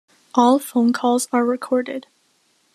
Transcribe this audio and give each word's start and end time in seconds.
All 0.33 0.57
phone 0.57 0.93
calls 0.93 1.27
are 1.31 1.45
recorded. 1.45 2.07